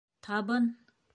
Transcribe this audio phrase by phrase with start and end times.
[0.27, 0.69] Табын!